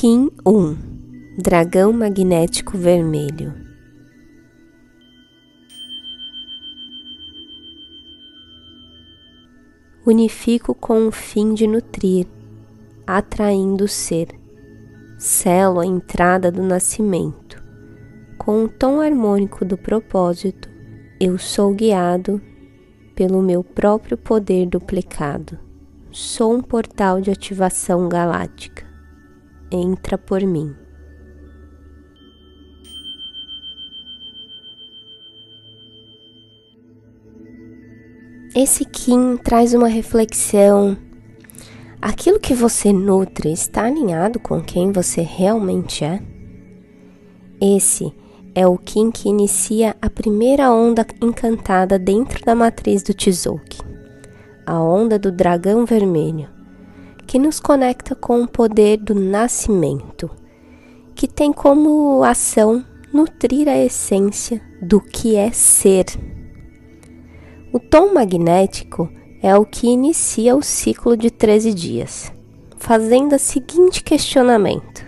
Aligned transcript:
Kim 0.00 0.30
1 0.46 0.78
Dragão 1.36 1.92
Magnético 1.92 2.78
Vermelho 2.78 3.52
Unifico 10.06 10.74
com 10.74 11.06
o 11.06 11.12
fim 11.12 11.52
de 11.52 11.66
nutrir, 11.66 12.26
atraindo 13.06 13.84
o 13.84 13.88
ser. 13.88 14.28
Selo 15.18 15.80
a 15.80 15.84
entrada 15.84 16.50
do 16.50 16.62
nascimento. 16.62 17.62
Com 18.38 18.64
o 18.64 18.68
tom 18.70 19.02
harmônico 19.02 19.66
do 19.66 19.76
propósito, 19.76 20.70
eu 21.20 21.36
sou 21.36 21.74
guiado 21.74 22.40
pelo 23.14 23.42
meu 23.42 23.62
próprio 23.62 24.16
poder 24.16 24.64
duplicado. 24.64 25.58
Sou 26.10 26.54
um 26.54 26.62
portal 26.62 27.20
de 27.20 27.30
ativação 27.30 28.08
galáctica 28.08 28.88
entra 29.70 30.18
por 30.18 30.42
mim. 30.42 30.74
Esse 38.54 38.84
Kim 38.84 39.36
traz 39.36 39.74
uma 39.74 39.88
reflexão. 39.88 40.96
Aquilo 42.02 42.40
que 42.40 42.52
você 42.52 42.92
nutre 42.92 43.52
está 43.52 43.84
alinhado 43.84 44.40
com 44.40 44.60
quem 44.60 44.90
você 44.90 45.20
realmente 45.20 46.04
é? 46.04 46.20
Esse 47.60 48.12
é 48.54 48.66
o 48.66 48.76
Kim 48.76 49.10
que 49.10 49.28
inicia 49.28 49.94
a 50.02 50.10
primeira 50.10 50.72
onda 50.72 51.06
encantada 51.22 51.98
dentro 51.98 52.44
da 52.44 52.54
matriz 52.54 53.02
do 53.02 53.14
Tzolk'in, 53.14 53.84
a 54.66 54.82
onda 54.82 55.18
do 55.18 55.30
dragão 55.30 55.84
vermelho 55.84 56.59
que 57.30 57.38
nos 57.38 57.60
conecta 57.60 58.16
com 58.16 58.42
o 58.42 58.48
poder 58.48 58.96
do 58.96 59.14
nascimento, 59.14 60.28
que 61.14 61.28
tem 61.28 61.52
como 61.52 62.24
ação 62.24 62.84
nutrir 63.12 63.68
a 63.68 63.78
essência 63.78 64.60
do 64.82 65.00
que 65.00 65.36
é 65.36 65.52
ser. 65.52 66.06
O 67.72 67.78
tom 67.78 68.12
magnético 68.12 69.08
é 69.40 69.56
o 69.56 69.64
que 69.64 69.86
inicia 69.86 70.56
o 70.56 70.60
ciclo 70.60 71.16
de 71.16 71.30
13 71.30 71.72
dias, 71.72 72.32
fazendo 72.76 73.36
o 73.36 73.38
seguinte 73.38 74.02
questionamento: 74.02 75.06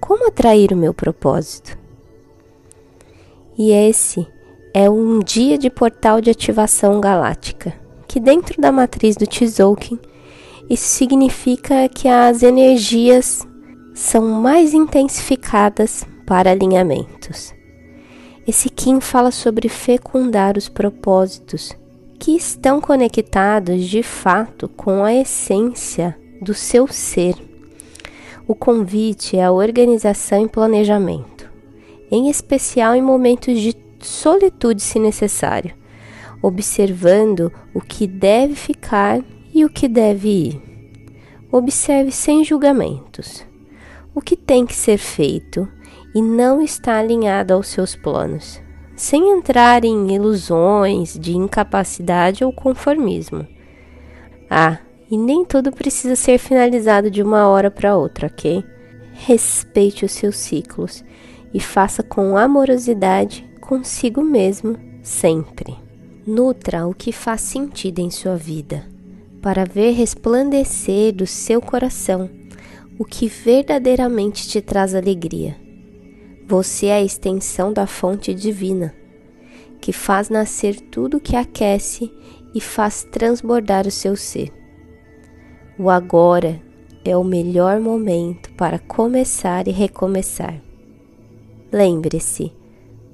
Como 0.00 0.26
atrair 0.26 0.72
o 0.72 0.76
meu 0.76 0.92
propósito? 0.92 1.78
E 3.56 3.70
esse 3.70 4.26
é 4.74 4.90
um 4.90 5.20
dia 5.20 5.56
de 5.56 5.70
portal 5.70 6.20
de 6.20 6.30
ativação 6.30 7.00
galáctica, 7.00 7.72
que 8.08 8.18
dentro 8.18 8.60
da 8.60 8.72
matriz 8.72 9.14
do 9.14 9.28
Tzolk'in 9.28 10.00
isso 10.68 10.86
significa 10.86 11.88
que 11.88 12.08
as 12.08 12.42
energias 12.42 13.46
são 13.94 14.26
mais 14.40 14.72
intensificadas 14.74 16.06
para 16.26 16.50
alinhamentos. 16.50 17.54
Esse 18.46 18.68
Kim 18.68 19.00
fala 19.00 19.30
sobre 19.30 19.68
fecundar 19.68 20.56
os 20.56 20.68
propósitos 20.68 21.76
que 22.18 22.32
estão 22.32 22.80
conectados 22.80 23.84
de 23.84 24.02
fato 24.02 24.68
com 24.68 25.04
a 25.04 25.14
essência 25.14 26.16
do 26.40 26.54
seu 26.54 26.86
ser. 26.86 27.34
O 28.46 28.54
convite 28.54 29.36
é 29.36 29.44
a 29.44 29.52
organização 29.52 30.44
e 30.44 30.48
planejamento, 30.48 31.50
em 32.10 32.28
especial 32.28 32.94
em 32.94 33.02
momentos 33.02 33.58
de 33.58 33.74
solitude, 34.00 34.82
se 34.82 34.98
necessário, 34.98 35.74
observando 36.42 37.50
o 37.72 37.80
que 37.80 38.06
deve 38.06 38.54
ficar 38.54 39.20
e 39.54 39.64
o 39.64 39.70
que 39.70 39.86
deve 39.86 40.28
ir. 40.28 40.62
Observe 41.50 42.10
sem 42.10 42.44
julgamentos 42.44 43.46
o 44.12 44.20
que 44.20 44.36
tem 44.36 44.66
que 44.66 44.74
ser 44.74 44.98
feito 44.98 45.68
e 46.14 46.20
não 46.20 46.60
está 46.60 46.98
alinhado 46.98 47.54
aos 47.54 47.68
seus 47.68 47.94
planos, 47.94 48.60
sem 48.96 49.30
entrar 49.30 49.84
em 49.84 50.12
ilusões 50.12 51.18
de 51.18 51.36
incapacidade 51.36 52.44
ou 52.44 52.52
conformismo. 52.52 53.46
Ah, 54.50 54.78
e 55.10 55.16
nem 55.16 55.44
tudo 55.44 55.72
precisa 55.72 56.16
ser 56.16 56.38
finalizado 56.38 57.10
de 57.10 57.22
uma 57.22 57.48
hora 57.48 57.70
para 57.70 57.96
outra, 57.96 58.26
ok? 58.26 58.64
Respeite 59.12 60.04
os 60.04 60.12
seus 60.12 60.36
ciclos 60.36 61.04
e 61.52 61.60
faça 61.60 62.02
com 62.02 62.36
amorosidade 62.36 63.48
consigo 63.60 64.22
mesmo 64.22 64.76
sempre. 65.02 65.76
Nutra 66.26 66.86
o 66.86 66.94
que 66.94 67.12
faz 67.12 67.40
sentido 67.40 67.98
em 68.00 68.10
sua 68.10 68.36
vida 68.36 68.93
para 69.44 69.66
ver 69.66 69.90
resplandecer 69.90 71.12
do 71.12 71.26
seu 71.26 71.60
coração 71.60 72.30
o 72.98 73.04
que 73.04 73.28
verdadeiramente 73.28 74.48
te 74.48 74.62
traz 74.62 74.94
alegria. 74.94 75.54
Você 76.48 76.86
é 76.86 76.94
a 76.94 77.02
extensão 77.02 77.70
da 77.70 77.86
fonte 77.86 78.32
divina, 78.32 78.94
que 79.82 79.92
faz 79.92 80.30
nascer 80.30 80.80
tudo 80.80 81.20
que 81.20 81.36
aquece 81.36 82.10
e 82.54 82.60
faz 82.60 83.04
transbordar 83.04 83.86
o 83.86 83.90
seu 83.90 84.16
ser. 84.16 84.50
O 85.78 85.90
agora 85.90 86.58
é 87.04 87.14
o 87.14 87.22
melhor 87.22 87.78
momento 87.80 88.50
para 88.54 88.78
começar 88.78 89.68
e 89.68 89.72
recomeçar. 89.72 90.58
Lembre-se, 91.70 92.50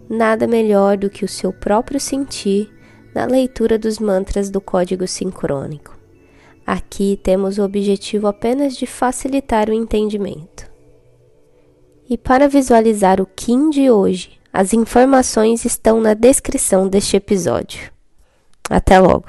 nada 0.08 0.46
melhor 0.46 0.96
do 0.96 1.10
que 1.10 1.24
o 1.24 1.28
seu 1.28 1.52
próprio 1.52 1.98
sentir 1.98 2.72
na 3.12 3.24
leitura 3.24 3.76
dos 3.76 3.98
mantras 3.98 4.48
do 4.48 4.60
código 4.60 5.08
sincrônico. 5.08 5.98
Aqui 6.72 7.18
temos 7.20 7.58
o 7.58 7.64
objetivo 7.64 8.28
apenas 8.28 8.76
de 8.76 8.86
facilitar 8.86 9.68
o 9.68 9.72
entendimento. 9.72 10.70
E 12.08 12.16
para 12.16 12.46
visualizar 12.46 13.20
o 13.20 13.26
Kim 13.26 13.70
de 13.70 13.90
hoje, 13.90 14.38
as 14.52 14.72
informações 14.72 15.64
estão 15.64 16.00
na 16.00 16.14
descrição 16.14 16.86
deste 16.86 17.16
episódio. 17.16 17.90
Até 18.70 19.00
logo! 19.00 19.26